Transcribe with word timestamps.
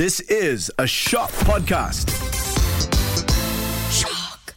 This 0.00 0.20
is 0.30 0.72
a 0.78 0.86
Shock 0.86 1.28
Podcast. 1.44 2.08
Shock. 3.92 4.54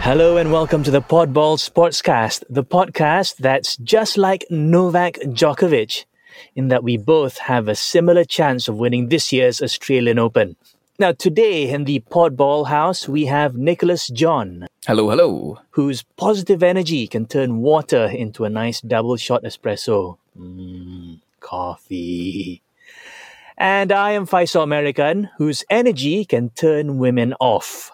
Hello 0.00 0.36
and 0.36 0.52
welcome 0.52 0.84
to 0.84 0.92
the 0.92 1.02
Podball 1.02 1.58
Sportscast, 1.58 2.44
the 2.48 2.62
podcast 2.62 3.38
that's 3.38 3.76
just 3.78 4.16
like 4.16 4.46
Novak 4.48 5.14
Djokovic, 5.14 6.04
in 6.54 6.68
that 6.68 6.84
we 6.84 6.98
both 6.98 7.38
have 7.38 7.66
a 7.66 7.74
similar 7.74 8.22
chance 8.22 8.68
of 8.68 8.76
winning 8.76 9.08
this 9.08 9.32
year's 9.32 9.60
Australian 9.60 10.20
Open. 10.20 10.54
Now, 11.02 11.10
today 11.10 11.68
in 11.68 11.82
the 11.82 11.98
Podball 11.98 12.68
House, 12.68 13.08
we 13.08 13.24
have 13.24 13.56
Nicholas 13.56 14.06
John, 14.06 14.68
Hello, 14.86 15.10
hello. 15.10 15.58
whose 15.70 16.04
positive 16.16 16.62
energy 16.62 17.08
can 17.08 17.26
turn 17.26 17.58
water 17.58 18.04
into 18.04 18.44
a 18.44 18.48
nice 18.48 18.80
double 18.80 19.16
shot 19.16 19.42
espresso. 19.42 20.18
Mmm, 20.38 21.18
coffee. 21.40 22.62
And 23.58 23.90
I 23.90 24.12
am 24.12 24.28
Faisal 24.28 24.62
American, 24.62 25.28
whose 25.38 25.64
energy 25.68 26.24
can 26.24 26.50
turn 26.50 26.98
women 26.98 27.34
off. 27.40 27.90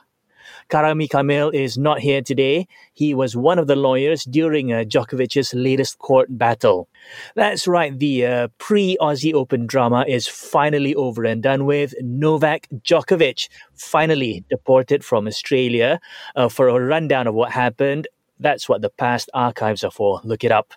Karami 0.68 1.08
Kamil 1.08 1.50
is 1.50 1.78
not 1.78 2.00
here 2.00 2.20
today. 2.20 2.66
He 2.92 3.14
was 3.14 3.36
one 3.36 3.58
of 3.58 3.66
the 3.66 3.76
lawyers 3.76 4.24
during 4.24 4.72
uh, 4.72 4.84
Djokovic's 4.84 5.54
latest 5.54 5.98
court 5.98 6.28
battle. 6.30 6.88
That's 7.34 7.66
right, 7.66 7.98
the 7.98 8.26
uh, 8.26 8.48
pre 8.58 8.96
Aussie 9.00 9.34
Open 9.34 9.66
drama 9.66 10.04
is 10.06 10.26
finally 10.26 10.94
over 10.94 11.24
and 11.24 11.42
done 11.42 11.64
with. 11.64 11.94
Novak 12.02 12.68
Djokovic 12.82 13.48
finally 13.74 14.44
deported 14.50 15.04
from 15.04 15.26
Australia. 15.26 16.00
Uh, 16.36 16.48
for 16.48 16.68
a 16.68 16.84
rundown 16.84 17.26
of 17.26 17.34
what 17.34 17.52
happened, 17.52 18.08
that's 18.38 18.68
what 18.68 18.82
the 18.82 18.90
past 18.90 19.30
archives 19.34 19.82
are 19.82 19.90
for. 19.90 20.20
Look 20.24 20.44
it 20.44 20.52
up. 20.52 20.74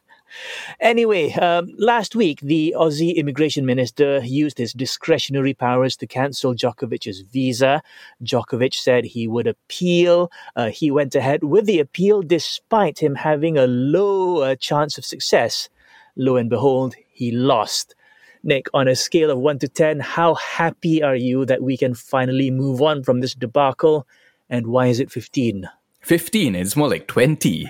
Anyway, 0.79 1.31
um, 1.33 1.73
last 1.77 2.15
week, 2.15 2.39
the 2.41 2.73
Aussie 2.77 3.15
immigration 3.15 3.65
minister 3.65 4.19
used 4.19 4.57
his 4.57 4.73
discretionary 4.73 5.53
powers 5.53 5.95
to 5.97 6.07
cancel 6.07 6.53
Djokovic's 6.53 7.21
visa. 7.21 7.81
Djokovic 8.23 8.73
said 8.73 9.05
he 9.05 9.27
would 9.27 9.47
appeal. 9.47 10.31
Uh, 10.55 10.69
he 10.69 10.91
went 10.91 11.15
ahead 11.15 11.43
with 11.43 11.65
the 11.65 11.79
appeal 11.79 12.21
despite 12.21 12.99
him 12.99 13.15
having 13.15 13.57
a 13.57 13.67
low 13.67 14.39
uh, 14.39 14.55
chance 14.55 14.97
of 14.97 15.05
success. 15.05 15.69
Lo 16.15 16.35
and 16.35 16.49
behold, 16.49 16.95
he 17.11 17.31
lost. 17.31 17.95
Nick, 18.43 18.67
on 18.73 18.87
a 18.87 18.95
scale 18.95 19.29
of 19.29 19.37
1 19.37 19.59
to 19.59 19.67
10, 19.67 19.99
how 19.99 20.33
happy 20.33 21.03
are 21.03 21.15
you 21.15 21.45
that 21.45 21.61
we 21.61 21.77
can 21.77 21.93
finally 21.93 22.49
move 22.49 22.81
on 22.81 23.03
from 23.03 23.19
this 23.19 23.35
debacle? 23.35 24.07
And 24.49 24.67
why 24.67 24.87
is 24.87 24.99
it 24.99 25.11
15? 25.11 25.69
15, 26.01 26.55
it's 26.55 26.75
more 26.75 26.89
like 26.89 27.07
20. 27.07 27.69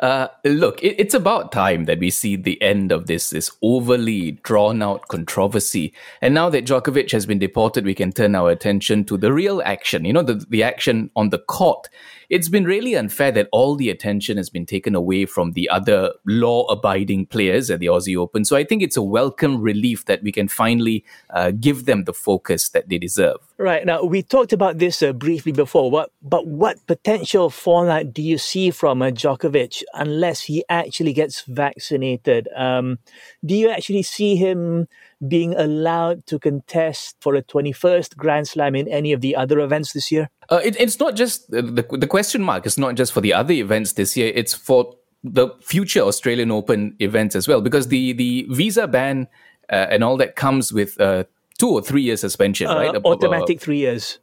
Uh, 0.00 0.28
look, 0.44 0.82
it, 0.82 0.98
it's 0.98 1.14
about 1.14 1.52
time 1.52 1.84
that 1.84 1.98
we 1.98 2.10
see 2.10 2.34
the 2.34 2.60
end 2.62 2.90
of 2.90 3.06
this, 3.06 3.30
this 3.30 3.50
overly 3.62 4.32
drawn 4.42 4.82
out 4.82 5.08
controversy. 5.08 5.92
And 6.22 6.34
now 6.34 6.48
that 6.50 6.64
Djokovic 6.64 7.12
has 7.12 7.26
been 7.26 7.38
deported, 7.38 7.84
we 7.84 7.94
can 7.94 8.12
turn 8.12 8.34
our 8.34 8.50
attention 8.50 9.04
to 9.04 9.18
the 9.18 9.32
real 9.32 9.60
action, 9.62 10.06
you 10.06 10.12
know, 10.14 10.22
the, 10.22 10.44
the 10.48 10.62
action 10.62 11.10
on 11.16 11.28
the 11.28 11.38
court. 11.38 11.88
It's 12.28 12.48
been 12.48 12.64
really 12.64 12.94
unfair 12.94 13.30
that 13.32 13.48
all 13.52 13.76
the 13.76 13.88
attention 13.88 14.36
has 14.36 14.50
been 14.50 14.66
taken 14.66 14.94
away 14.94 15.26
from 15.26 15.52
the 15.52 15.68
other 15.68 16.12
law 16.26 16.64
abiding 16.66 17.26
players 17.26 17.70
at 17.70 17.78
the 17.78 17.86
Aussie 17.86 18.16
Open. 18.16 18.44
So 18.44 18.56
I 18.56 18.64
think 18.64 18.82
it's 18.82 18.96
a 18.96 19.02
welcome 19.02 19.60
relief 19.60 20.06
that 20.06 20.22
we 20.22 20.32
can 20.32 20.48
finally 20.48 21.04
uh, 21.30 21.52
give 21.52 21.84
them 21.84 22.04
the 22.04 22.12
focus 22.12 22.68
that 22.70 22.88
they 22.88 22.98
deserve. 22.98 23.36
Right. 23.58 23.86
Now, 23.86 24.02
we 24.02 24.22
talked 24.22 24.52
about 24.52 24.78
this 24.78 25.02
uh, 25.02 25.12
briefly 25.12 25.52
before, 25.52 25.90
what, 25.90 26.10
but 26.20 26.46
what 26.46 26.84
potential 26.86 27.48
fallout 27.48 28.12
do 28.12 28.22
you 28.22 28.38
see 28.38 28.70
from 28.70 29.02
uh, 29.02 29.10
Djokovic 29.10 29.82
unless 29.94 30.42
he 30.42 30.64
actually 30.68 31.12
gets 31.12 31.42
vaccinated? 31.42 32.48
Um, 32.56 32.98
do 33.44 33.54
you 33.54 33.70
actually 33.70 34.02
see 34.02 34.36
him 34.36 34.88
being 35.26 35.54
allowed 35.54 36.26
to 36.26 36.38
contest 36.38 37.16
for 37.20 37.34
a 37.34 37.42
21st 37.42 38.16
Grand 38.16 38.48
Slam 38.48 38.74
in 38.74 38.88
any 38.88 39.12
of 39.12 39.20
the 39.20 39.36
other 39.36 39.60
events 39.60 39.92
this 39.92 40.10
year? 40.10 40.28
Uh, 40.50 40.60
it, 40.64 40.76
it's 40.80 40.98
not 41.00 41.16
just 41.16 41.50
the, 41.50 41.62
the 41.62 41.82
the 41.98 42.06
question 42.06 42.42
mark 42.42 42.66
It's 42.66 42.78
not 42.78 42.94
just 42.94 43.12
for 43.12 43.20
the 43.20 43.32
other 43.34 43.52
events 43.54 43.92
this 43.94 44.16
year. 44.16 44.32
It's 44.34 44.54
for 44.54 44.94
the 45.24 45.48
future 45.60 46.00
Australian 46.02 46.50
Open 46.50 46.94
events 47.00 47.34
as 47.34 47.48
well, 47.48 47.60
because 47.60 47.88
the 47.88 48.12
the 48.12 48.46
visa 48.50 48.86
ban 48.86 49.26
uh, 49.72 49.86
and 49.90 50.04
all 50.04 50.16
that 50.18 50.36
comes 50.36 50.72
with 50.72 51.00
uh, 51.00 51.24
two 51.58 51.70
or 51.70 51.82
three 51.82 52.02
year 52.02 52.16
suspension, 52.16 52.68
Uh, 52.68 52.76
right? 52.76 52.94
A- 52.94 53.02
automatic 53.04 53.60
three 53.60 53.78
years. 53.78 54.18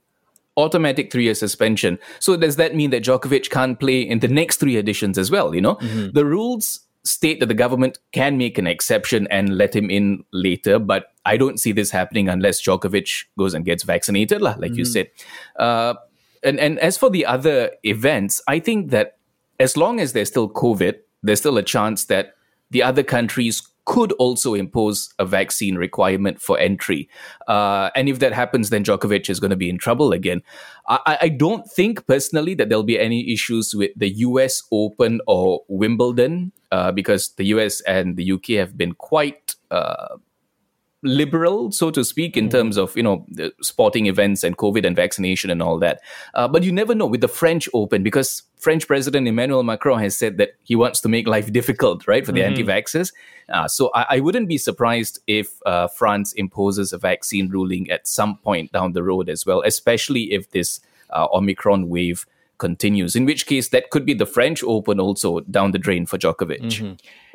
automatic 0.56 1.12
three 1.12 1.24
year 1.26 1.34
suspension. 1.36 1.98
So 2.20 2.38
does 2.38 2.56
that 2.58 2.76
mean 2.76 2.92
that 2.92 3.04
Djokovic 3.04 3.50
can't 3.50 3.80
play 3.80 4.02
in 4.02 4.20
the 4.20 4.28
next 4.28 4.58
three 4.62 4.78
editions 4.78 5.18
as 5.18 5.32
well? 5.32 5.54
You 5.56 5.62
know, 5.62 5.76
the 6.14 6.24
rules 6.26 6.80
state 7.04 7.40
that 7.42 7.48
the 7.48 7.56
government 7.56 7.98
can 8.14 8.38
make 8.38 8.58
an 8.58 8.68
exception 8.68 9.28
and 9.32 9.58
let 9.58 9.76
him 9.76 9.90
in 9.90 10.24
later, 10.32 10.80
but 10.80 11.06
I 11.26 11.36
don't 11.38 11.60
see 11.60 11.74
this 11.74 11.92
happening 11.92 12.30
unless 12.30 12.62
Djokovic 12.62 13.26
goes 13.38 13.54
and 13.54 13.66
gets 13.66 13.84
vaccinated, 13.84 14.42
lah, 14.42 14.56
like 14.58 14.76
you 14.76 14.86
said. 14.86 15.08
Uh, 15.58 15.96
and 16.44 16.60
and 16.60 16.80
as 16.80 16.98
for 16.98 17.10
the 17.10 17.26
other 17.26 17.72
events, 17.84 18.42
I 18.48 18.60
think 18.60 18.92
that 18.92 19.18
as 19.60 19.78
long 19.78 20.00
as 20.00 20.14
there's 20.14 20.30
still 20.30 20.50
COVID, 20.50 20.96
there's 21.22 21.40
still 21.40 21.58
a 21.58 21.64
chance 21.64 22.06
that 22.06 22.36
the 22.72 22.84
other 22.84 23.04
countries 23.04 23.62
could 23.86 24.14
also 24.14 24.54
impose 24.54 25.14
a 25.20 25.26
vaccine 25.26 25.76
requirement 25.76 26.42
for 26.42 26.58
entry. 26.58 27.10
Uh, 27.48 27.90
and 27.96 28.08
if 28.08 28.20
that 28.20 28.32
happens, 28.32 28.70
then 28.70 28.84
Djokovic 28.84 29.30
is 29.30 29.40
going 29.40 29.52
to 29.52 29.58
be 29.58 29.70
in 29.70 29.78
trouble 29.78 30.14
again. 30.14 30.42
I, 30.88 31.18
I- 31.22 31.30
don't 31.30 31.70
think 31.70 32.08
personally 32.08 32.54
that 32.56 32.70
there'll 32.70 32.84
be 32.84 33.00
any 33.00 33.32
issues 33.34 33.76
with 33.76 33.92
the 33.98 34.10
US 34.10 34.64
Open 34.72 35.20
or 35.28 35.64
Wimbledon 35.68 36.54
uh, 36.72 36.92
because 36.94 37.30
the 37.34 37.46
US 37.48 37.82
and 37.82 38.16
the 38.16 38.32
UK 38.32 38.52
have 38.52 38.78
been 38.78 38.94
quite. 38.94 39.56
Uh, 39.70 40.16
liberal, 41.04 41.72
so 41.72 41.92
to 41.92 42.04
speak, 42.04 42.36
in 42.38 42.50
terms 42.50 42.78
of 42.78 42.96
you 42.96 43.04
know 43.04 43.26
the 43.30 43.54
sporting 43.62 44.08
events 44.08 44.44
and 44.44 44.58
COVID 44.58 44.86
and 44.86 44.96
vaccination 44.96 45.50
and 45.50 45.62
all 45.62 45.78
that. 45.80 46.02
Uh, 46.34 46.48
but 46.48 46.64
you 46.64 46.72
never 46.72 46.96
know 46.96 47.06
with 47.06 47.22
the 47.22 47.28
French 47.28 47.70
Open 47.74 48.04
because 48.04 48.44
French 48.58 48.88
President 48.88 49.28
Emmanuel 49.28 49.64
Macron 49.64 50.00
has 50.00 50.16
said 50.16 50.38
that 50.38 50.52
he 50.64 50.76
wants 50.76 51.02
to 51.02 51.10
make 51.10 51.28
life 51.28 51.52
difficult, 51.60 52.08
right, 52.08 52.26
for 52.26 52.32
the 52.32 52.44
anti-vaxxers. 52.44 53.14
Uh, 53.50 53.68
so 53.68 53.92
I, 53.94 54.06
I 54.10 54.20
wouldn't 54.22 54.48
be 54.48 54.58
surprised 54.58 55.20
if 55.28 55.60
uh, 55.66 55.88
France 55.88 56.34
imposes 56.34 56.94
a 56.94 56.98
vaccine 56.98 57.50
ruling 57.50 57.90
at 57.92 58.08
some 58.08 58.38
point 58.38 58.72
down 58.72 58.94
the 58.94 59.04
road 59.04 59.30
as 59.30 59.46
well, 59.46 59.62
especially 59.66 60.32
if 60.34 60.50
this 60.52 60.80
uh, 61.10 61.28
Omicron 61.34 61.90
wave 61.90 62.26
continues. 62.58 63.16
In 63.16 63.26
which 63.26 63.46
case, 63.46 63.70
that 63.70 63.90
could 63.90 64.06
be 64.06 64.14
the 64.14 64.26
French 64.26 64.64
Open 64.64 65.00
also 65.00 65.42
down 65.42 65.72
the 65.72 65.80
drain 65.80 66.06
for 66.06 66.18
Djokovic. 66.18 66.72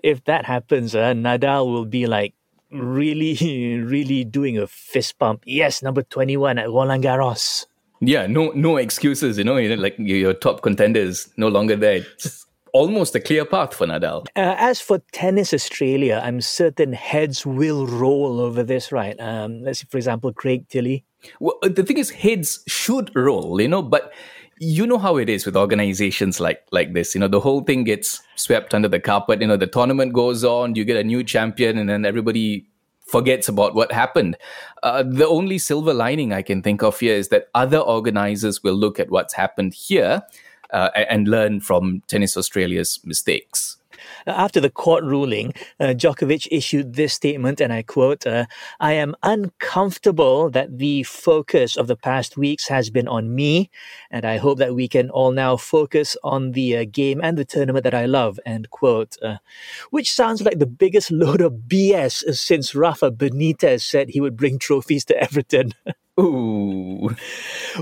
If 0.03 0.25
that 0.25 0.47
happens, 0.47 0.95
uh, 0.95 1.13
Nadal 1.13 1.67
will 1.67 1.85
be 1.85 2.07
like 2.07 2.35
really, 2.71 3.81
really 3.85 4.25
doing 4.25 4.59
a 4.59 4.67
fist 4.67 5.19
pump. 5.19 5.43
Yes, 5.47 5.83
number 5.83 6.03
21 6.03 6.59
at 6.59 6.69
Roland 6.69 7.05
Garros. 7.05 7.67
Yeah, 8.01 8.27
no, 8.27 8.53
no 8.55 8.77
excuses. 8.77 9.39
You 9.39 9.45
know, 9.45 9.57
you 9.57 9.69
know, 9.69 9.83
like 9.83 9.97
your, 9.99 10.19
your 10.19 10.35
top 10.35 10.63
contender 10.63 11.01
is 11.01 11.29
no 11.37 11.49
longer 11.49 11.77
there. 11.77 11.97
It's 12.15 12.47
almost 12.73 13.15
a 13.15 13.21
clear 13.21 13.45
path 13.45 13.75
for 13.75 13.87
Nadal. 13.87 14.27
Uh, 14.37 14.55
as 14.59 14.81
for 14.81 15.01
Tennis 15.13 15.53
Australia, 15.53 16.21
I'm 16.23 16.41
certain 16.41 16.93
heads 16.93 17.45
will 17.45 17.87
roll 17.87 18.41
over 18.41 18.63
this, 18.63 18.93
right? 18.93 19.19
Um, 19.19 19.63
let's 19.63 19.81
see, 19.81 19.87
for 19.91 19.97
example, 19.97 20.33
Craig 20.33 20.69
Tiley. 20.69 21.03
Well, 21.41 21.59
uh, 21.63 21.69
the 21.69 21.83
thing 21.83 21.99
is, 21.99 22.11
heads 22.11 22.63
should 22.69 23.11
roll, 23.17 23.61
you 23.61 23.69
know, 23.69 23.83
but 23.83 24.13
you 24.61 24.87
know 24.87 24.99
how 24.99 25.17
it 25.17 25.29
is 25.29 25.47
with 25.47 25.57
organizations 25.57 26.41
like 26.41 26.63
like 26.73 26.93
this. 26.93 27.15
You 27.15 27.21
know, 27.21 27.29
the 27.29 27.41
whole 27.41 27.63
thing 27.63 27.85
gets 27.85 28.23
swept 28.37 28.75
under 28.75 28.89
the 28.89 29.01
carpet. 29.01 29.41
You 29.41 29.47
know, 29.47 29.57
the 29.57 29.67
tournament 29.67 30.13
goes 30.13 30.45
on, 30.45 30.75
you 30.75 30.85
get 30.85 30.97
a 30.97 31.05
new 31.05 31.23
champion, 31.25 31.79
and 31.79 31.89
then 31.89 32.05
everybody 32.05 32.67
forgets 33.07 33.49
about 33.49 33.75
what 33.75 33.91
happened. 33.91 34.37
Uh, 34.83 35.03
the 35.03 35.27
only 35.27 35.59
silver 35.59 35.95
lining 35.95 36.33
I 36.33 36.43
can 36.43 36.63
think 36.63 36.83
of 36.83 37.01
here 37.01 37.15
is 37.15 37.29
that 37.29 37.49
other 37.55 37.79
organizers 37.79 38.63
will 38.63 38.75
look 38.75 39.01
at 39.01 39.11
what's 39.11 39.35
happened 39.35 39.75
here 39.75 40.23
uh, 40.71 40.91
and 40.95 41.27
learn 41.27 41.61
from 41.61 42.03
Tennis 42.07 42.37
Australia's 42.37 43.01
mistakes. 43.05 43.79
After 44.27 44.61
the 44.61 44.71
court 44.71 45.05
ruling, 45.05 45.53
uh, 45.81 45.95
Djokovic 45.97 46.49
issued 46.51 46.95
this 46.95 47.15
statement, 47.15 47.61
and 47.61 47.73
I 47.73 47.83
quote, 47.83 48.27
uh, 48.27 48.47
I 48.81 48.93
am 48.93 49.15
uncomfortable 49.23 50.51
that 50.51 50.79
the 50.79 51.03
focus 51.03 51.77
of 51.77 51.87
the 51.87 51.97
past 51.97 52.37
weeks 52.37 52.69
has 52.69 52.91
been 52.91 53.09
on 53.09 53.35
me, 53.35 53.71
and 54.11 54.25
I 54.25 54.39
hope 54.39 54.59
that 54.59 54.75
we 54.75 54.89
can 54.89 55.11
all 55.11 55.33
now 55.33 55.57
focus 55.57 56.17
on 56.23 56.53
the 56.53 56.77
uh, 56.79 56.85
game 56.91 57.21
and 57.23 57.37
the 57.37 57.45
tournament 57.45 57.85
that 57.85 57.95
I 57.95 58.07
love, 58.07 58.39
end 58.47 58.71
quote. 58.71 59.17
Uh, 59.23 59.39
which 59.91 60.13
sounds 60.13 60.43
like 60.43 60.59
the 60.59 60.67
biggest 60.67 61.11
load 61.23 61.41
of 61.41 61.53
BS 61.69 62.35
since 62.35 62.75
Rafa 62.75 63.11
Benitez 63.11 63.83
said 63.83 64.11
he 64.11 64.21
would 64.21 64.37
bring 64.37 64.59
trophies 64.59 65.05
to 65.07 65.23
Everton. 65.23 65.73
Ooh. 66.19 67.15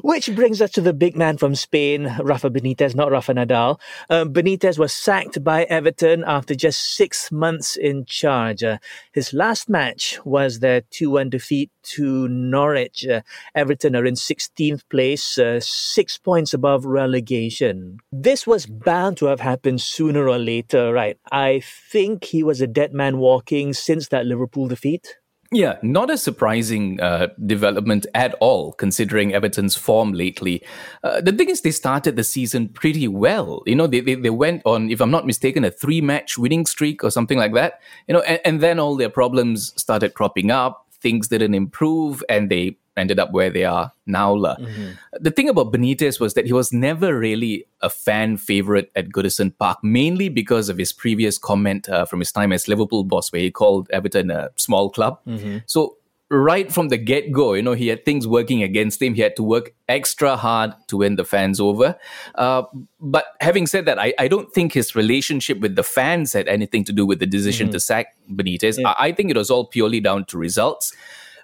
Which 0.03 0.35
brings 0.35 0.61
us 0.61 0.71
to 0.73 0.83
the 0.83 0.93
big 0.93 1.17
man 1.17 1.39
from 1.39 1.55
Spain, 1.55 2.15
Rafa 2.21 2.51
Benitez, 2.51 2.95
not 2.95 3.11
Rafa 3.11 3.33
Nadal. 3.33 3.81
Um, 4.11 4.33
Benitez 4.33 4.79
was 4.79 4.93
sacked 4.93 5.43
by 5.43 5.65
Everton 5.65 6.23
after 6.27 6.55
just 6.55 6.97
six 6.97 7.33
months 7.33 7.77
in 7.77 8.05
charge. 8.05 8.63
Uh, 8.63 8.77
his 9.13 9.33
last 9.33 9.71
match 9.71 10.19
was 10.25 10.59
their 10.59 10.83
2 10.83 11.11
1 11.11 11.31
defeat 11.31 11.71
to 11.95 12.29
Norwich. 12.29 13.07
Uh, 13.07 13.23
Everton 13.55 13.97
are 13.97 14.05
in 14.05 14.15
16th 14.15 14.83
place, 14.91 15.39
uh, 15.39 15.59
six 15.61 16.19
points 16.19 16.53
above 16.53 16.85
relegation. 16.85 18.01
This 18.13 18.47
was 18.47 18.67
bound 18.67 19.17
to 19.19 19.27
have 19.27 19.41
happened 19.41 19.81
sooner 19.81 20.29
or 20.29 20.39
later, 20.39 20.93
right? 20.93 21.19
I 21.33 21.63
think 21.91 22.25
he 22.25 22.43
was 22.43 22.61
a 22.61 22.67
dead 22.67 22.93
man 22.93 23.17
walking 23.17 23.73
since 23.73 24.09
that 24.09 24.27
Liverpool 24.27 24.69
defeat. 24.69 25.17
Yeah, 25.53 25.79
not 25.83 26.11
a 26.11 26.19
surprising 26.19 27.01
uh, 27.01 27.29
development 27.45 28.07
at 28.15 28.35
all, 28.41 28.73
considering 28.73 29.33
Everton's 29.33 29.77
form 29.77 30.13
lately. 30.13 30.63
Uh, 31.05 31.21
the 31.21 31.33
thing 31.33 31.49
is, 31.49 31.61
they 31.61 31.71
started 31.71 32.17
the 32.17 32.25
season 32.25 32.69
pretty 32.69 33.07
well. 33.07 33.63
You 33.65 33.77
know, 33.77 33.87
they, 33.87 34.01
they, 34.01 34.17
they 34.17 34.31
went 34.31 34.63
on, 34.65 34.91
if 34.91 35.01
I'm 35.01 35.11
not 35.11 35.25
mistaken, 35.25 35.65
a 35.65 35.71
three 35.71 36.01
match 36.01 36.37
winning 36.37 36.67
streak 36.67 37.05
or 37.05 37.11
something 37.11 37.39
like 37.39 37.55
that. 37.55 37.81
You 38.09 38.15
know, 38.15 38.23
and, 38.23 38.41
and 38.45 38.61
then 38.61 38.81
all 38.81 38.97
their 38.97 39.09
problems 39.09 39.73
started 39.81 40.15
cropping 40.15 40.51
up. 40.51 40.87
Things 41.01 41.29
didn't 41.29 41.55
improve, 41.55 42.25
and 42.29 42.51
they 42.51 42.79
ended 42.97 43.19
up 43.19 43.33
where 43.33 43.51
they 43.51 43.65
are 43.65 43.93
now. 44.07 44.35
Mm-hmm. 44.37 44.93
The 45.21 45.31
thing 45.31 45.49
about 45.49 45.73
Benitez 45.73 46.19
was 46.19 46.35
that 46.35 46.47
he 46.47 46.53
was 46.53 46.73
never 46.73 47.19
really 47.19 47.67
a 47.81 47.91
fan 47.91 48.37
favorite 48.37 48.91
at 48.97 49.11
Goodison 49.11 49.57
Park, 49.59 49.79
mainly 49.83 50.29
because 50.29 50.69
of 50.69 50.79
his 50.79 50.93
previous 50.93 51.39
comment 51.39 51.89
uh, 51.89 52.05
from 52.05 52.21
his 52.21 52.33
time 52.33 52.53
as 52.53 52.69
Liverpool 52.69 53.05
boss, 53.05 53.33
where 53.33 53.43
he 53.43 53.51
called 53.51 53.89
Everton 53.91 54.31
a 54.31 54.51
small 54.57 54.91
club. 54.91 55.21
Mm-hmm. 55.27 55.59
So 55.67 55.97
right 56.29 56.73
from 56.73 56.89
the 56.89 56.97
get 56.97 57.31
go, 57.31 57.55
you 57.55 57.63
know, 57.63 57.73
he 57.73 57.89
had 57.89 58.05
things 58.05 58.27
working 58.27 58.63
against 58.63 59.01
him. 59.01 59.15
He 59.15 59.23
had 59.23 59.37
to 59.37 59.43
work 59.43 59.73
extra 59.89 60.37
hard 60.37 60.73
to 60.89 60.97
win 60.97 61.17
the 61.17 61.25
fans 61.25 61.61
over. 61.61 61.97
Uh, 62.35 62.65
but 63.01 63.27
having 63.41 63.67
said 63.67 63.87
that, 63.87 63.99
I, 63.99 64.13
I, 64.19 64.27
don't 64.27 64.53
think 64.53 64.73
his 64.73 64.97
relationship 64.97 65.61
with 65.61 65.77
the 65.77 65.85
fans 65.85 66.33
had 66.33 66.49
anything 66.49 66.85
to 66.85 66.93
do 66.93 67.07
with 67.07 67.21
the 67.21 67.27
decision 67.27 67.69
mm-hmm. 67.69 67.75
to 67.75 67.81
sack 67.81 68.17
Benitez. 68.31 68.79
Yeah. 68.79 68.89
I, 68.89 69.07
I, 69.07 69.13
think 69.13 69.31
it 69.31 69.37
was 69.37 69.51
all 69.51 69.67
purely 69.67 70.01
down 70.01 70.25
to 70.27 70.39
results. 70.39 70.93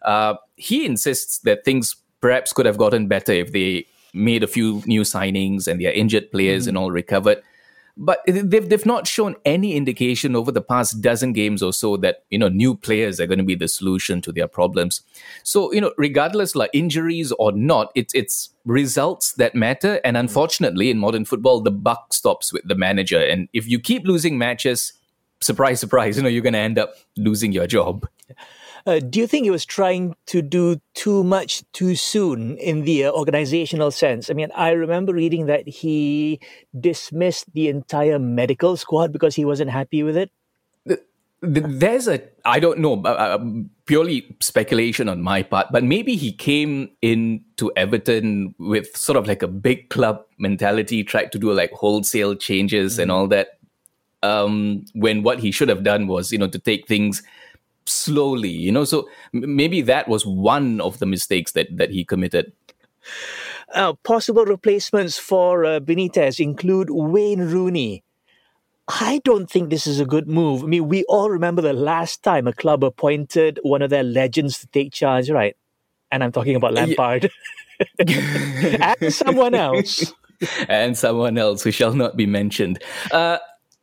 Uh, 0.04 0.34
he 0.56 0.84
insists 0.84 1.38
that 1.40 1.64
things 1.64 1.96
perhaps 2.20 2.52
could 2.52 2.66
have 2.66 2.78
gotten 2.78 3.08
better 3.08 3.32
if 3.32 3.52
they 3.52 3.86
made 4.14 4.42
a 4.42 4.46
few 4.46 4.82
new 4.86 5.02
signings 5.02 5.66
and 5.66 5.80
their 5.80 5.92
injured 5.92 6.30
players 6.30 6.64
mm. 6.64 6.68
and 6.68 6.78
all 6.78 6.90
recovered. 6.90 7.42
But 7.94 8.20
they've, 8.26 8.66
they've 8.68 8.86
not 8.86 9.06
shown 9.06 9.36
any 9.44 9.74
indication 9.74 10.34
over 10.34 10.50
the 10.50 10.62
past 10.62 11.02
dozen 11.02 11.34
games 11.34 11.62
or 11.62 11.74
so 11.74 11.98
that, 11.98 12.24
you 12.30 12.38
know, 12.38 12.48
new 12.48 12.74
players 12.74 13.20
are 13.20 13.26
going 13.26 13.38
to 13.38 13.44
be 13.44 13.54
the 13.54 13.68
solution 13.68 14.22
to 14.22 14.32
their 14.32 14.48
problems. 14.48 15.02
So, 15.42 15.70
you 15.74 15.80
know, 15.82 15.92
regardless 15.98 16.54
like 16.56 16.70
injuries 16.72 17.32
or 17.32 17.52
not, 17.52 17.92
it's, 17.94 18.14
it's 18.14 18.48
results 18.64 19.32
that 19.32 19.54
matter. 19.54 20.00
And 20.04 20.16
unfortunately, 20.16 20.88
in 20.88 20.98
modern 20.98 21.26
football, 21.26 21.60
the 21.60 21.70
buck 21.70 22.14
stops 22.14 22.50
with 22.50 22.66
the 22.66 22.74
manager. 22.74 23.20
And 23.20 23.50
if 23.52 23.68
you 23.68 23.78
keep 23.78 24.06
losing 24.06 24.38
matches, 24.38 24.94
surprise, 25.40 25.78
surprise, 25.78 26.16
you 26.16 26.22
know, 26.22 26.30
you're 26.30 26.42
going 26.42 26.54
to 26.54 26.58
end 26.60 26.78
up 26.78 26.94
losing 27.18 27.52
your 27.52 27.66
job. 27.66 28.08
Uh, 28.84 28.98
do 28.98 29.20
you 29.20 29.26
think 29.26 29.44
he 29.44 29.50
was 29.50 29.64
trying 29.64 30.14
to 30.26 30.42
do 30.42 30.80
too 30.94 31.22
much 31.22 31.62
too 31.72 31.94
soon 31.94 32.56
in 32.58 32.82
the 32.82 33.04
uh, 33.04 33.12
organizational 33.12 33.90
sense? 33.90 34.28
I 34.28 34.32
mean, 34.32 34.48
I 34.56 34.70
remember 34.72 35.12
reading 35.12 35.46
that 35.46 35.68
he 35.68 36.40
dismissed 36.78 37.52
the 37.54 37.68
entire 37.68 38.18
medical 38.18 38.76
squad 38.76 39.12
because 39.12 39.36
he 39.36 39.44
wasn't 39.44 39.70
happy 39.70 40.02
with 40.02 40.16
it. 40.16 40.30
There's 41.44 42.06
a, 42.06 42.22
I 42.44 42.60
don't 42.60 42.78
know, 42.78 43.02
uh, 43.04 43.38
um, 43.40 43.68
purely 43.86 44.36
speculation 44.40 45.08
on 45.08 45.22
my 45.22 45.42
part, 45.42 45.66
but 45.72 45.82
maybe 45.82 46.14
he 46.14 46.32
came 46.32 46.90
into 47.02 47.72
Everton 47.76 48.54
with 48.58 48.96
sort 48.96 49.16
of 49.16 49.26
like 49.26 49.42
a 49.42 49.48
big 49.48 49.90
club 49.90 50.24
mentality, 50.38 51.02
tried 51.02 51.32
to 51.32 51.38
do 51.40 51.52
like 51.52 51.72
wholesale 51.72 52.36
changes 52.36 52.94
mm-hmm. 52.94 53.02
and 53.02 53.12
all 53.12 53.26
that. 53.28 53.58
Um, 54.24 54.84
when 54.94 55.24
what 55.24 55.40
he 55.40 55.50
should 55.50 55.68
have 55.68 55.82
done 55.82 56.06
was, 56.06 56.30
you 56.30 56.38
know, 56.38 56.46
to 56.46 56.60
take 56.60 56.86
things 56.86 57.24
slowly 57.86 58.50
you 58.50 58.72
know 58.72 58.84
so 58.84 59.08
maybe 59.32 59.80
that 59.80 60.08
was 60.08 60.24
one 60.26 60.80
of 60.80 60.98
the 60.98 61.06
mistakes 61.06 61.52
that 61.52 61.66
that 61.76 61.90
he 61.90 62.04
committed 62.04 62.52
uh, 63.74 63.92
possible 64.04 64.44
replacements 64.44 65.18
for 65.18 65.64
uh, 65.64 65.80
benitez 65.80 66.38
include 66.38 66.88
wayne 66.90 67.40
rooney 67.40 68.02
I 68.88 69.20
don't 69.24 69.48
think 69.48 69.70
this 69.70 69.86
is 69.86 70.00
a 70.00 70.04
good 70.04 70.28
move. 70.28 70.64
I 70.64 70.66
mean, 70.66 70.88
we 70.88 71.04
all 71.04 71.30
remember 71.30 71.62
the 71.62 71.72
last 71.72 72.22
time 72.22 72.48
a 72.48 72.52
club 72.52 72.82
appointed 72.82 73.60
one 73.62 73.80
of 73.80 73.90
their 73.90 74.02
legends 74.02 74.58
to 74.58 74.66
take 74.66 74.92
charge, 74.92 75.30
right? 75.30 75.56
And 76.10 76.22
I'm 76.22 76.32
talking 76.32 76.56
about 76.56 76.74
Lampard 76.74 77.30
yeah. 78.06 78.94
and 79.00 79.14
someone 79.14 79.54
else. 79.54 80.12
and 80.68 80.98
someone 80.98 81.38
else 81.38 81.62
who 81.62 81.70
shall 81.70 81.94
not 81.94 82.16
be 82.16 82.26
mentioned. 82.26 82.82
Uh, 83.10 83.38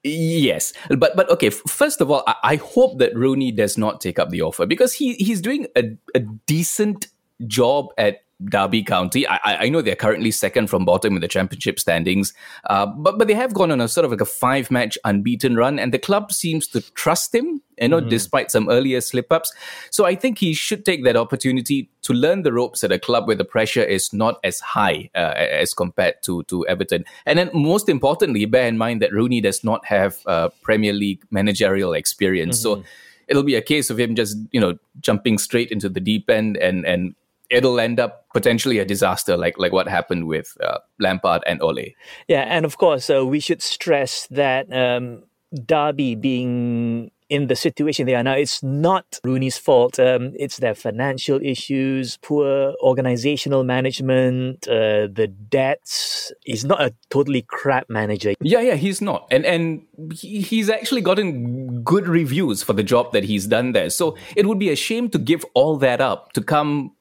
Yes, 0.09 0.73
but 0.89 1.15
but 1.15 1.29
okay. 1.29 1.49
First 1.49 2.01
of 2.01 2.09
all, 2.09 2.23
I, 2.27 2.35
I, 2.43 2.55
hope 2.55 2.99
that 2.99 3.15
Rooney 3.15 3.51
does 3.51 3.77
not 3.77 4.01
take 4.01 4.17
up 4.17 4.29
the 4.29 4.41
offer 4.41 4.65
because 4.65 4.93
he 4.93 5.13
he's 5.15 5.41
doing 5.41 5.67
a, 5.75 5.95
a 6.15 6.19
decent 6.19 7.07
job 7.47 7.93
at 7.97 8.23
Derby 8.45 8.83
County. 8.83 9.27
I, 9.27 9.65
I 9.65 9.69
know 9.69 9.81
they're 9.81 9.95
currently 9.95 10.31
second 10.31 10.67
from 10.67 10.85
bottom 10.85 11.15
in 11.15 11.21
the 11.21 11.27
championship 11.27 11.79
standings, 11.79 12.33
uh, 12.69 12.85
but 12.85 13.17
but 13.17 13.27
they 13.27 13.33
have 13.33 13.53
gone 13.53 13.71
on 13.71 13.81
a 13.81 13.87
sort 13.87 14.05
of 14.05 14.11
like 14.11 14.21
a 14.21 14.25
five 14.25 14.71
match 14.71 14.97
unbeaten 15.03 15.55
run, 15.55 15.77
and 15.77 15.93
the 15.93 15.99
club 15.99 16.31
seems 16.31 16.67
to 16.67 16.81
trust 16.91 17.35
him. 17.35 17.61
You 17.81 17.87
know, 17.87 17.99
mm-hmm. 17.99 18.09
despite 18.09 18.51
some 18.51 18.69
earlier 18.69 18.99
slip 18.99 19.31
ups. 19.31 19.53
So 19.89 20.05
I 20.05 20.13
think 20.13 20.37
he 20.37 20.53
should 20.53 20.83
take 20.83 21.05
that 21.05 21.15
opportunity 21.15 21.89
to 22.01 22.13
learn 22.13 22.43
the 22.43 22.51
ropes 22.51 22.83
at 22.83 22.91
a 22.91 22.99
club 22.99 23.25
where 23.25 23.37
the 23.37 23.45
pressure 23.45 23.83
is 23.83 24.11
not 24.11 24.37
as 24.43 24.59
high 24.59 25.09
uh, 25.15 25.33
as 25.35 25.73
compared 25.73 26.15
to 26.23 26.43
to 26.43 26.67
Everton. 26.67 27.05
And 27.25 27.39
then 27.39 27.49
most 27.53 27.87
importantly, 27.87 28.45
bear 28.45 28.67
in 28.67 28.77
mind 28.77 29.01
that 29.01 29.13
Rooney 29.13 29.39
does 29.39 29.63
not 29.63 29.85
have 29.85 30.17
uh, 30.25 30.49
Premier 30.61 30.93
League 30.93 31.23
managerial 31.31 31.93
experience. 31.93 32.57
Mm-hmm. 32.57 32.81
So 32.81 32.87
it'll 33.29 33.43
be 33.43 33.55
a 33.55 33.61
case 33.61 33.89
of 33.89 33.99
him 33.99 34.15
just 34.15 34.37
you 34.51 34.59
know 34.59 34.77
jumping 34.99 35.37
straight 35.37 35.71
into 35.71 35.87
the 35.87 35.99
deep 35.99 36.29
end 36.29 36.57
and 36.57 36.85
and 36.85 37.15
it'll 37.49 37.79
end 37.79 37.99
up 37.99 38.25
potentially 38.33 38.79
a 38.79 38.85
disaster 38.85 39.35
like 39.37 39.57
like 39.57 39.71
what 39.71 39.87
happened 39.87 40.27
with 40.27 40.55
uh, 40.61 40.79
Lampard 40.99 41.43
and 41.47 41.61
Ole. 41.61 41.93
Yeah, 42.27 42.41
and 42.41 42.65
of 42.65 42.77
course 42.77 43.09
uh, 43.09 43.25
we 43.25 43.39
should 43.39 43.61
stress 43.61 44.27
that 44.27 44.71
um, 44.71 45.23
Derby 45.65 46.15
being 46.15 47.11
in 47.29 47.45
the 47.45 47.55
situation 47.55 48.07
they 48.07 48.15
are 48.15 48.23
now, 48.23 48.33
it's 48.33 48.63
not 48.63 49.19
Rooney's 49.23 49.57
fault. 49.57 49.99
Um, 49.99 50.33
it's 50.35 50.57
their 50.57 50.73
financial 50.73 51.39
issues, 51.41 52.17
poor 52.17 52.73
organizational 52.81 53.63
management, 53.63 54.67
uh, 54.67 55.07
the 55.11 55.27
debts. 55.27 56.31
He's 56.43 56.65
not 56.65 56.81
a 56.81 56.93
totally 57.09 57.43
crap 57.43 57.89
manager. 57.89 58.33
Yeah, 58.41 58.61
yeah, 58.61 58.75
he's 58.75 58.99
not, 58.99 59.27
and 59.29 59.45
and 59.45 59.85
he, 60.11 60.41
he's 60.41 60.69
actually 60.69 61.01
gotten 61.01 61.83
good 61.83 62.07
reviews 62.07 62.63
for 62.63 62.73
the 62.73 62.83
job 62.83 63.13
that 63.13 63.23
he's 63.23 63.45
done 63.45 63.73
there. 63.73 63.91
So 63.91 64.17
it 64.35 64.47
would 64.47 64.59
be 64.59 64.71
a 64.71 64.75
shame 64.75 65.09
to 65.09 65.19
give 65.19 65.45
all 65.53 65.77
that 65.77 66.01
up 66.01 66.33
to 66.33 66.41
come 66.41 66.95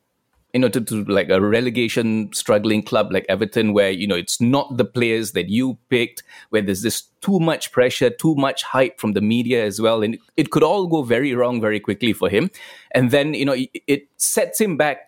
you 0.55 0.61
know, 0.61 0.69
to, 0.69 0.81
to 0.81 1.05
like 1.05 1.29
a 1.29 1.41
relegation 1.41 2.31
struggling 2.33 2.83
club 2.83 3.13
like 3.13 3.27
Everton, 3.29 3.73
where, 3.73 3.91
you 3.91 4.07
know, 4.07 4.15
it's 4.15 4.41
not 4.41 4.77
the 4.77 4.85
players 4.85 5.33
that 5.33 5.49
you 5.49 5.77
picked, 5.91 6.23
where 6.51 6.63
there's 6.63 6.83
this 6.83 7.03
too 7.21 7.39
much 7.39 7.71
pressure, 7.73 8.11
too 8.11 8.35
much 8.35 8.63
hype 8.63 8.99
from 8.99 9.13
the 9.13 9.21
media 9.21 9.65
as 9.65 9.81
well. 9.81 10.03
And 10.03 10.19
it 10.37 10.51
could 10.51 10.63
all 10.63 10.87
go 10.87 11.03
very 11.03 11.35
wrong 11.35 11.61
very 11.61 11.81
quickly 11.81 12.13
for 12.13 12.29
him. 12.29 12.51
And 12.93 13.11
then, 13.11 13.35
you 13.35 13.45
know, 13.45 13.57
it 13.87 14.09
sets 14.17 14.61
him 14.61 14.77
back 14.77 15.08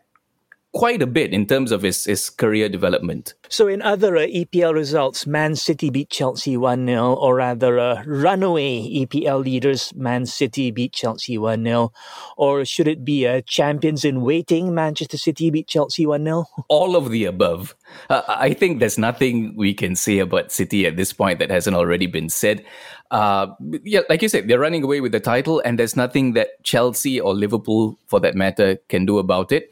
quite 0.73 1.03
a 1.03 1.07
bit 1.07 1.33
in 1.33 1.47
terms 1.47 1.73
of 1.73 1.83
his, 1.83 2.05
his 2.05 2.31
career 2.31 2.69
development. 2.69 3.35
So, 3.49 3.67
in 3.67 3.83
other 3.83 4.17
uh, 4.17 4.21
EPL 4.21 4.73
results, 4.75 5.27
Man 5.27 5.57
City 5.57 5.91
beat 5.91 6.11
Chelsea 6.11 6.57
1 6.57 6.87
0, 6.87 7.15
or 7.15 7.37
rather, 7.37 7.79
uh, 7.79 8.03
runaway 8.07 8.81
EPL 8.83 9.45
leaders, 9.45 9.93
Man 9.95 10.27
City 10.27 10.71
beat 10.71 10.93
Chelsea 10.93 11.39
1 11.39 11.65
0. 11.65 11.93
Or 12.37 12.65
should 12.65 12.87
it 12.87 13.05
be 13.05 13.27
uh, 13.27 13.43
champions 13.47 14.05
in 14.05 14.21
waiting, 14.21 14.75
Manchester 14.75 15.19
City 15.19 15.51
beat 15.51 15.67
Chelsea 15.67 16.07
1 16.07 16.25
0? 16.25 16.45
All 16.69 16.97
of 16.97 17.11
the 17.11 17.25
above. 17.25 17.75
Uh, 18.09 18.23
I 18.29 18.55
think 18.55 18.79
there's 18.79 18.99
nothing 18.99 19.57
we 19.57 19.75
can 19.75 19.97
say 19.97 20.19
about 20.19 20.53
City 20.53 20.87
at 20.87 20.97
this 20.97 21.13
point 21.13 21.41
that 21.41 21.51
hasn't 21.51 21.77
already 21.77 22.07
been 22.07 22.29
said. 22.29 22.65
Uh, 23.11 23.49
yeah, 23.83 24.01
like 24.09 24.23
you 24.23 24.29
said, 24.29 24.47
they're 24.47 24.61
running 24.61 24.85
away 24.85 25.01
with 25.01 25.11
the 25.11 25.19
title, 25.19 25.61
and 25.65 25.81
there's 25.81 25.97
nothing 25.97 26.35
that 26.35 26.63
Chelsea 26.63 27.21
or 27.21 27.35
Liverpool, 27.35 27.99
for 28.07 28.21
that 28.21 28.37
matter, 28.37 28.77
can 28.89 29.05
do 29.05 29.19
about 29.19 29.51
it 29.51 29.71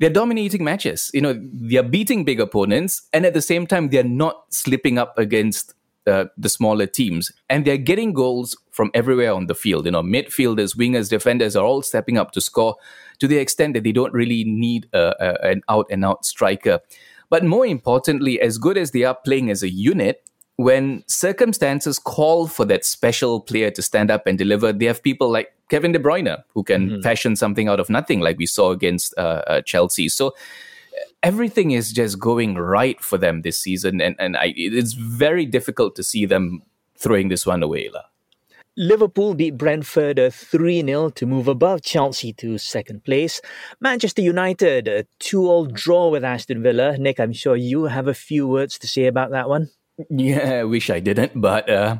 they're 0.00 0.10
dominating 0.10 0.64
matches. 0.64 1.10
You 1.14 1.20
know, 1.20 1.38
they're 1.52 1.82
beating 1.82 2.24
big 2.24 2.40
opponents, 2.40 3.02
and 3.12 3.24
at 3.24 3.34
the 3.34 3.42
same 3.42 3.66
time, 3.66 3.90
they're 3.90 4.02
not 4.02 4.52
slipping 4.52 4.98
up 4.98 5.16
against 5.18 5.74
uh, 6.06 6.24
the 6.36 6.48
smaller 6.48 6.86
teams, 6.86 7.30
and 7.48 7.64
they're 7.64 7.76
getting 7.76 8.14
goals 8.14 8.56
from 8.72 8.90
everywhere 8.94 9.32
on 9.32 9.46
the 9.46 9.54
field. 9.54 9.84
You 9.84 9.92
know, 9.92 10.02
midfielders, 10.02 10.74
wingers, 10.76 11.10
defenders 11.10 11.54
are 11.54 11.64
all 11.64 11.82
stepping 11.82 12.16
up 12.16 12.32
to 12.32 12.40
score 12.40 12.76
to 13.18 13.28
the 13.28 13.36
extent 13.36 13.74
that 13.74 13.84
they 13.84 13.92
don't 13.92 14.12
really 14.14 14.42
need 14.44 14.88
a, 14.94 15.14
a, 15.20 15.50
an 15.50 15.62
out 15.68 15.86
and 15.90 16.04
out 16.04 16.24
striker. 16.24 16.80
But 17.28 17.44
more 17.44 17.66
importantly, 17.66 18.40
as 18.40 18.56
good 18.56 18.78
as 18.78 18.90
they 18.90 19.04
are 19.04 19.14
playing 19.14 19.50
as 19.50 19.62
a 19.62 19.70
unit, 19.70 20.29
when 20.60 21.02
circumstances 21.06 21.98
call 21.98 22.46
for 22.46 22.66
that 22.66 22.84
special 22.84 23.40
player 23.40 23.70
to 23.70 23.80
stand 23.80 24.10
up 24.10 24.26
and 24.26 24.36
deliver, 24.36 24.72
they 24.72 24.84
have 24.84 25.02
people 25.02 25.30
like 25.30 25.54
Kevin 25.70 25.92
De 25.92 25.98
Bruyne 25.98 26.42
who 26.52 26.62
can 26.62 26.90
mm-hmm. 26.90 27.00
fashion 27.00 27.34
something 27.34 27.66
out 27.66 27.80
of 27.80 27.88
nothing, 27.88 28.20
like 28.20 28.36
we 28.36 28.44
saw 28.44 28.70
against 28.70 29.14
uh, 29.16 29.42
uh, 29.46 29.62
Chelsea. 29.62 30.10
So 30.10 30.34
everything 31.22 31.70
is 31.70 31.92
just 31.92 32.18
going 32.18 32.56
right 32.56 33.00
for 33.00 33.16
them 33.16 33.40
this 33.40 33.58
season, 33.58 34.02
and 34.02 34.16
and 34.18 34.36
I, 34.36 34.52
it's 34.54 34.92
very 34.92 35.46
difficult 35.46 35.96
to 35.96 36.02
see 36.02 36.26
them 36.26 36.62
throwing 36.96 37.28
this 37.28 37.46
one 37.46 37.62
away. 37.62 37.88
Liverpool 38.76 39.34
beat 39.34 39.56
Brentford 39.56 40.20
3 40.32 40.82
0 40.82 41.10
to 41.10 41.26
move 41.26 41.48
above 41.48 41.82
Chelsea 41.82 42.32
to 42.34 42.58
second 42.58 43.04
place. 43.04 43.40
Manchester 43.80 44.22
United, 44.22 44.88
a 44.88 45.04
2 45.20 45.48
all 45.48 45.66
draw 45.66 46.08
with 46.08 46.22
Aston 46.22 46.62
Villa. 46.62 46.98
Nick, 46.98 47.18
I'm 47.18 47.32
sure 47.32 47.56
you 47.56 47.84
have 47.84 48.08
a 48.08 48.14
few 48.14 48.46
words 48.46 48.78
to 48.78 48.86
say 48.86 49.06
about 49.06 49.30
that 49.30 49.48
one. 49.48 49.70
Yeah, 50.08 50.60
I 50.60 50.64
wish 50.76 50.90
I 50.90 51.00
didn't. 51.00 51.40
But 51.40 51.68
uh, 51.68 51.98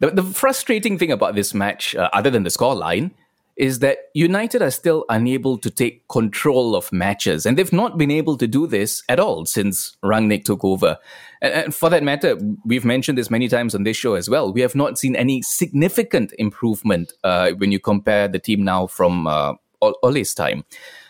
the, 0.00 0.10
the 0.10 0.22
frustrating 0.22 0.98
thing 0.98 1.10
about 1.10 1.34
this 1.34 1.54
match, 1.54 1.94
uh, 1.94 2.08
other 2.12 2.30
than 2.30 2.42
the 2.42 2.50
scoreline, 2.50 3.12
is 3.56 3.80
that 3.80 3.98
United 4.14 4.62
are 4.62 4.70
still 4.70 5.04
unable 5.08 5.58
to 5.58 5.70
take 5.70 6.06
control 6.08 6.74
of 6.74 6.90
matches. 6.90 7.44
And 7.44 7.58
they've 7.58 7.72
not 7.72 7.98
been 7.98 8.10
able 8.10 8.38
to 8.38 8.46
do 8.46 8.66
this 8.66 9.02
at 9.08 9.20
all 9.20 9.44
since 9.44 9.96
Rangnick 10.02 10.44
took 10.44 10.64
over. 10.64 10.96
And, 11.42 11.52
and, 11.52 11.74
for 11.74 11.90
that 11.90 12.02
matter, 12.02 12.38
we've 12.64 12.84
mentioned 12.84 13.18
this 13.18 13.30
many 13.30 13.48
times 13.48 13.74
on 13.74 13.82
this 13.82 13.96
show 13.96 14.14
as 14.14 14.28
well. 14.28 14.52
We 14.52 14.62
have 14.62 14.74
not 14.74 14.98
seen 14.98 15.14
any 15.14 15.42
significant 15.42 16.32
improvement 16.38 17.12
uh, 17.24 17.50
when 17.52 17.72
you 17.72 17.78
compare 17.78 18.26
the 18.26 18.38
team 18.38 18.64
now 18.64 18.86
from 18.86 19.26
uh, 19.26 19.54
Ole's 19.82 20.34
time. 20.34 20.64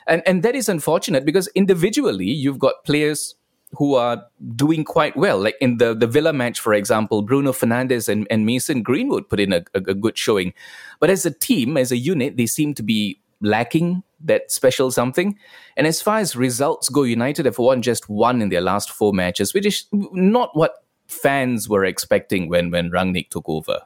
And, 0.09 0.23
and 0.27 0.43
that 0.43 0.57
is 0.57 0.69
unfortunate 0.69 1.25
because 1.25 1.47
individually, 1.55 2.27
you've 2.27 2.59
got 2.59 2.85
players 2.85 3.37
who 3.75 3.95
are 3.95 4.25
doing 4.55 4.85
quite 4.85 5.17
well. 5.17 5.39
Like 5.41 5.57
in 5.61 5.79
the, 5.79 5.95
the 5.95 6.07
Villa 6.07 6.33
match, 6.33 6.61
for 6.61 6.75
example, 6.75 7.23
Bruno 7.23 7.53
Fernandes 7.53 8.09
and, 8.09 8.27
and 8.31 8.45
Mason 8.45 8.83
Greenwood 8.83 9.29
put 9.29 9.41
in 9.41 9.53
a, 9.53 9.65
a, 9.75 9.79
a 9.79 9.95
good 9.95 10.19
showing. 10.19 10.53
But 11.01 11.11
as 11.11 11.25
a 11.25 11.31
team, 11.31 11.77
as 11.77 11.91
a 11.91 11.97
unit, 11.97 12.37
they 12.37 12.47
seem 12.47 12.75
to 12.75 12.83
be 12.83 13.21
lacking 13.41 14.03
that 14.25 14.51
special 14.51 14.91
something. 14.91 15.39
And 15.77 15.87
as 15.87 16.01
far 16.01 16.19
as 16.19 16.37
results 16.37 16.89
go, 16.89 17.03
United 17.03 17.47
have 17.47 17.59
won 17.59 17.83
just 17.83 18.09
one 18.09 18.41
in 18.41 18.51
their 18.51 18.61
last 18.61 18.91
four 18.91 19.13
matches, 19.13 19.53
which 19.53 19.67
is 19.67 19.87
not 19.93 20.51
what 20.57 20.85
fans 21.09 21.69
were 21.69 21.85
expecting 21.85 22.49
when, 22.49 22.71
when 22.71 22.91
Rangnick 22.91 23.31
took 23.31 23.49
over. 23.49 23.81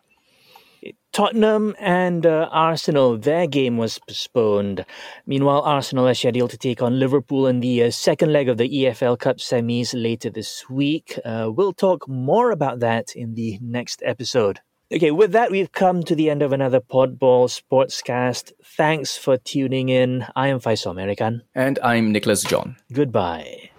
Tottenham 1.16 1.74
and 1.78 2.26
uh, 2.26 2.46
Arsenal, 2.52 3.16
their 3.16 3.46
game 3.46 3.78
was 3.78 3.98
postponed. 3.98 4.84
Meanwhile, 5.24 5.62
Arsenal 5.62 6.06
are 6.08 6.12
scheduled 6.12 6.50
to 6.50 6.58
take 6.58 6.82
on 6.82 6.98
Liverpool 6.98 7.46
in 7.46 7.60
the 7.60 7.84
uh, 7.84 7.90
second 7.90 8.34
leg 8.34 8.50
of 8.50 8.58
the 8.58 8.68
EFL 8.68 9.18
Cup 9.18 9.38
semis 9.38 9.94
later 9.94 10.28
this 10.28 10.68
week. 10.68 11.18
Uh, 11.24 11.50
we'll 11.50 11.72
talk 11.72 12.06
more 12.06 12.50
about 12.50 12.80
that 12.80 13.16
in 13.16 13.32
the 13.32 13.58
next 13.62 14.02
episode. 14.04 14.60
Okay, 14.92 15.10
with 15.10 15.32
that, 15.32 15.50
we've 15.50 15.72
come 15.72 16.02
to 16.02 16.14
the 16.14 16.28
end 16.28 16.42
of 16.42 16.52
another 16.52 16.80
Podball 16.80 17.48
Sportscast. 17.48 18.52
Thanks 18.76 19.16
for 19.16 19.38
tuning 19.38 19.88
in. 19.88 20.26
I 20.36 20.48
am 20.48 20.60
Faisal 20.60 20.90
American. 20.90 21.44
And 21.54 21.78
I'm 21.82 22.12
Nicholas 22.12 22.42
John. 22.42 22.76
Goodbye. 22.92 23.70